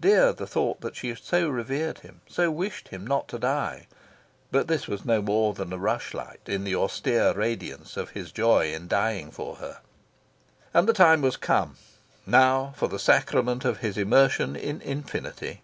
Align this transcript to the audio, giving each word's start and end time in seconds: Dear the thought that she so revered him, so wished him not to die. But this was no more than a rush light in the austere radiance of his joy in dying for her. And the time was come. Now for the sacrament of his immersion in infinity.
Dear 0.00 0.32
the 0.32 0.46
thought 0.46 0.80
that 0.80 0.96
she 0.96 1.14
so 1.14 1.46
revered 1.50 1.98
him, 1.98 2.22
so 2.26 2.50
wished 2.50 2.88
him 2.88 3.06
not 3.06 3.28
to 3.28 3.38
die. 3.38 3.86
But 4.50 4.66
this 4.66 4.86
was 4.88 5.04
no 5.04 5.20
more 5.20 5.52
than 5.52 5.74
a 5.74 5.76
rush 5.76 6.14
light 6.14 6.40
in 6.46 6.64
the 6.64 6.74
austere 6.74 7.34
radiance 7.34 7.98
of 7.98 8.08
his 8.12 8.32
joy 8.32 8.72
in 8.72 8.88
dying 8.88 9.30
for 9.30 9.56
her. 9.56 9.80
And 10.72 10.88
the 10.88 10.94
time 10.94 11.20
was 11.20 11.36
come. 11.36 11.76
Now 12.26 12.72
for 12.78 12.88
the 12.88 12.98
sacrament 12.98 13.66
of 13.66 13.80
his 13.80 13.98
immersion 13.98 14.56
in 14.56 14.80
infinity. 14.80 15.60